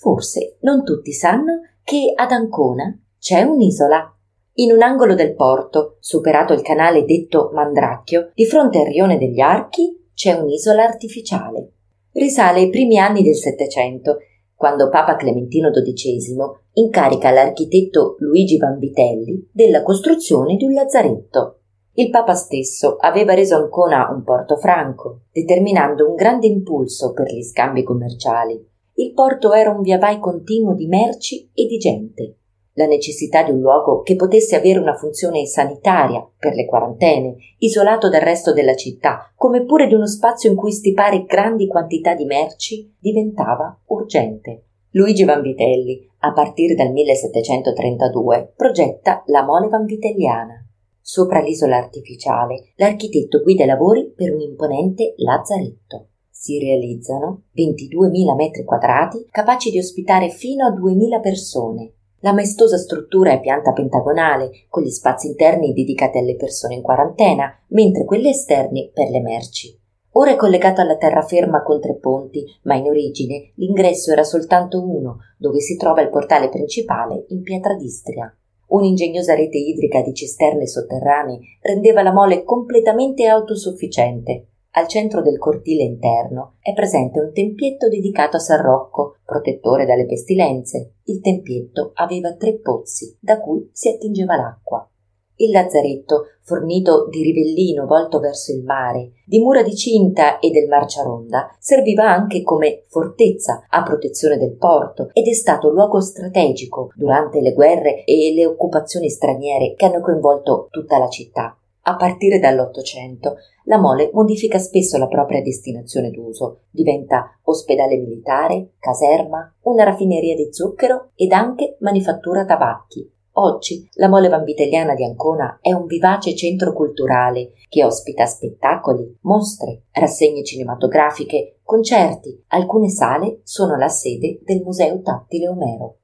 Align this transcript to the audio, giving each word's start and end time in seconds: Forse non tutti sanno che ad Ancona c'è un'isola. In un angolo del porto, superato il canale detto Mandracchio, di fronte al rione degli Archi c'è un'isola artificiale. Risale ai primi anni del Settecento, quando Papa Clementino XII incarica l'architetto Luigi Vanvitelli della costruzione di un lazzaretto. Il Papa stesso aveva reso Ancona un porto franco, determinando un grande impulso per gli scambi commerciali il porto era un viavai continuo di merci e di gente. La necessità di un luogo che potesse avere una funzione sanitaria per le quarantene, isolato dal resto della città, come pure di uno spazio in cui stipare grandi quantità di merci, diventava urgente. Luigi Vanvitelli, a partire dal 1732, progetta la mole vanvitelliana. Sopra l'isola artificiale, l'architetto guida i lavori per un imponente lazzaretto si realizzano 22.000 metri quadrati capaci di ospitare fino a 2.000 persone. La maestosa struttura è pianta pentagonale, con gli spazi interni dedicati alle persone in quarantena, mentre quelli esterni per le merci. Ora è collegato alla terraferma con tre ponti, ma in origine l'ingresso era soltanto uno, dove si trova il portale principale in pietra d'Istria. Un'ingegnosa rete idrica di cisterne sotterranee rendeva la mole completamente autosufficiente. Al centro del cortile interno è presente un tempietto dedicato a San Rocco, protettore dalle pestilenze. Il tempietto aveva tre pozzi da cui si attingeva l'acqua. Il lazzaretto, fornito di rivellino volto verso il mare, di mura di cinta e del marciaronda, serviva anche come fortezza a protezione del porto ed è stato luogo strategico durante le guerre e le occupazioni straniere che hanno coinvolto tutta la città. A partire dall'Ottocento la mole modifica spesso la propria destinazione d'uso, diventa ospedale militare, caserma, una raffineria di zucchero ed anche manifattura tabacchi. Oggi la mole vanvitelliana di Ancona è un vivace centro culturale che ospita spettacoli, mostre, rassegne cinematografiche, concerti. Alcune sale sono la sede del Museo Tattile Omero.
Forse 0.00 0.56
non 0.60 0.82
tutti 0.82 1.12
sanno 1.12 1.60
che 1.84 2.14
ad 2.14 2.32
Ancona 2.32 2.98
c'è 3.18 3.42
un'isola. 3.42 4.10
In 4.54 4.72
un 4.72 4.80
angolo 4.80 5.14
del 5.14 5.34
porto, 5.34 5.98
superato 6.00 6.54
il 6.54 6.62
canale 6.62 7.04
detto 7.04 7.50
Mandracchio, 7.52 8.30
di 8.34 8.46
fronte 8.46 8.78
al 8.78 8.86
rione 8.86 9.18
degli 9.18 9.40
Archi 9.40 10.08
c'è 10.14 10.32
un'isola 10.32 10.84
artificiale. 10.84 11.72
Risale 12.12 12.60
ai 12.60 12.70
primi 12.70 12.96
anni 12.96 13.22
del 13.22 13.34
Settecento, 13.34 14.16
quando 14.54 14.88
Papa 14.88 15.16
Clementino 15.16 15.68
XII 15.70 16.34
incarica 16.72 17.30
l'architetto 17.30 18.16
Luigi 18.20 18.56
Vanvitelli 18.56 19.50
della 19.52 19.82
costruzione 19.82 20.56
di 20.56 20.64
un 20.64 20.72
lazzaretto. 20.72 21.58
Il 21.92 22.08
Papa 22.08 22.32
stesso 22.32 22.96
aveva 22.96 23.34
reso 23.34 23.56
Ancona 23.56 24.08
un 24.10 24.22
porto 24.22 24.56
franco, 24.56 25.24
determinando 25.30 26.08
un 26.08 26.14
grande 26.14 26.46
impulso 26.46 27.12
per 27.12 27.26
gli 27.26 27.42
scambi 27.42 27.82
commerciali 27.82 28.68
il 29.00 29.14
porto 29.14 29.54
era 29.54 29.70
un 29.70 29.80
viavai 29.80 30.18
continuo 30.18 30.74
di 30.74 30.86
merci 30.86 31.50
e 31.54 31.64
di 31.64 31.78
gente. 31.78 32.36
La 32.74 32.84
necessità 32.84 33.42
di 33.42 33.50
un 33.50 33.60
luogo 33.60 34.02
che 34.02 34.14
potesse 34.14 34.56
avere 34.56 34.78
una 34.78 34.94
funzione 34.94 35.46
sanitaria 35.46 36.22
per 36.38 36.54
le 36.54 36.66
quarantene, 36.66 37.34
isolato 37.58 38.10
dal 38.10 38.20
resto 38.20 38.52
della 38.52 38.74
città, 38.74 39.32
come 39.36 39.64
pure 39.64 39.86
di 39.86 39.94
uno 39.94 40.06
spazio 40.06 40.50
in 40.50 40.56
cui 40.56 40.70
stipare 40.70 41.24
grandi 41.24 41.66
quantità 41.66 42.14
di 42.14 42.26
merci, 42.26 42.94
diventava 42.98 43.74
urgente. 43.86 44.64
Luigi 44.90 45.24
Vanvitelli, 45.24 46.06
a 46.18 46.32
partire 46.32 46.74
dal 46.74 46.92
1732, 46.92 48.52
progetta 48.54 49.22
la 49.26 49.44
mole 49.44 49.68
vanvitelliana. 49.68 50.62
Sopra 51.00 51.40
l'isola 51.40 51.78
artificiale, 51.78 52.72
l'architetto 52.76 53.40
guida 53.40 53.64
i 53.64 53.66
lavori 53.66 54.12
per 54.14 54.34
un 54.34 54.40
imponente 54.40 55.14
lazzaretto 55.16 56.09
si 56.30 56.58
realizzano 56.58 57.42
22.000 57.56 58.34
metri 58.34 58.64
quadrati 58.64 59.26
capaci 59.30 59.70
di 59.70 59.78
ospitare 59.78 60.30
fino 60.30 60.66
a 60.66 60.70
2.000 60.70 61.20
persone. 61.20 61.92
La 62.20 62.32
maestosa 62.32 62.76
struttura 62.76 63.32
è 63.32 63.40
pianta 63.40 63.72
pentagonale, 63.72 64.66
con 64.68 64.82
gli 64.82 64.90
spazi 64.90 65.26
interni 65.26 65.72
dedicati 65.72 66.18
alle 66.18 66.36
persone 66.36 66.74
in 66.74 66.82
quarantena, 66.82 67.50
mentre 67.68 68.04
quelli 68.04 68.28
esterni 68.28 68.90
per 68.92 69.08
le 69.08 69.20
merci. 69.20 69.78
Ora 70.12 70.32
è 70.32 70.36
collegato 70.36 70.80
alla 70.80 70.96
terraferma 70.96 71.62
con 71.62 71.80
tre 71.80 71.96
ponti, 71.96 72.44
ma 72.62 72.74
in 72.74 72.86
origine 72.86 73.52
l'ingresso 73.54 74.10
era 74.12 74.24
soltanto 74.24 74.82
uno, 74.82 75.18
dove 75.38 75.60
si 75.60 75.76
trova 75.76 76.02
il 76.02 76.10
portale 76.10 76.48
principale 76.48 77.26
in 77.28 77.42
pietra 77.42 77.74
d'Istria. 77.74 78.34
Un'ingegnosa 78.66 79.34
rete 79.34 79.58
idrica 79.58 80.02
di 80.02 80.12
cisterne 80.12 80.66
sotterranee 80.66 81.38
rendeva 81.62 82.02
la 82.02 82.12
mole 82.12 82.44
completamente 82.44 83.26
autosufficiente. 83.26 84.46
Al 84.72 84.86
centro 84.86 85.20
del 85.20 85.36
cortile 85.36 85.82
interno 85.82 86.54
è 86.60 86.72
presente 86.74 87.18
un 87.18 87.32
tempietto 87.32 87.88
dedicato 87.88 88.36
a 88.36 88.40
San 88.40 88.62
Rocco, 88.62 89.16
protettore 89.24 89.84
dalle 89.84 90.06
pestilenze. 90.06 90.94
Il 91.06 91.20
tempietto 91.20 91.90
aveva 91.94 92.34
tre 92.34 92.56
pozzi 92.60 93.16
da 93.20 93.40
cui 93.40 93.68
si 93.72 93.88
attingeva 93.88 94.36
l'acqua. 94.36 94.88
Il 95.34 95.50
lazzaretto, 95.50 96.26
fornito 96.42 97.08
di 97.08 97.20
rivellino 97.20 97.86
volto 97.86 98.20
verso 98.20 98.52
il 98.52 98.62
mare, 98.62 99.14
di 99.26 99.40
mura 99.40 99.64
di 99.64 99.74
cinta 99.74 100.38
e 100.38 100.50
del 100.50 100.68
marciaronda, 100.68 101.56
serviva 101.58 102.08
anche 102.08 102.42
come 102.42 102.84
fortezza 102.86 103.66
a 103.68 103.82
protezione 103.82 104.38
del 104.38 104.56
porto 104.56 105.10
ed 105.12 105.26
è 105.26 105.32
stato 105.32 105.70
luogo 105.70 106.00
strategico 106.00 106.92
durante 106.94 107.40
le 107.40 107.54
guerre 107.54 108.04
e 108.04 108.32
le 108.32 108.46
occupazioni 108.46 109.08
straniere 109.08 109.74
che 109.74 109.86
hanno 109.86 110.00
coinvolto 110.00 110.68
tutta 110.70 110.96
la 110.98 111.08
città. 111.08 111.59
A 111.90 111.96
partire 111.96 112.38
dall'Ottocento 112.38 113.38
la 113.64 113.76
mole 113.76 114.10
modifica 114.12 114.58
spesso 114.58 114.96
la 114.96 115.08
propria 115.08 115.42
destinazione 115.42 116.12
d'uso, 116.12 116.60
diventa 116.70 117.36
ospedale 117.42 117.96
militare, 117.96 118.74
caserma, 118.78 119.56
una 119.62 119.82
raffineria 119.82 120.36
di 120.36 120.52
zucchero 120.52 121.10
ed 121.16 121.32
anche 121.32 121.78
manifattura 121.80 122.44
tabacchi. 122.44 123.10
Oggi 123.32 123.88
la 123.94 124.08
mole 124.08 124.28
vanvitelliana 124.28 124.94
di 124.94 125.02
Ancona 125.02 125.58
è 125.60 125.72
un 125.72 125.86
vivace 125.86 126.36
centro 126.36 126.72
culturale 126.72 127.54
che 127.68 127.84
ospita 127.84 128.24
spettacoli, 128.24 129.18
mostre, 129.22 129.86
rassegne 129.90 130.44
cinematografiche, 130.44 131.58
concerti. 131.64 132.44
Alcune 132.50 132.88
sale 132.88 133.40
sono 133.42 133.76
la 133.76 133.88
sede 133.88 134.38
del 134.44 134.62
Museo 134.62 135.00
Tattile 135.02 135.48
Omero. 135.48 135.96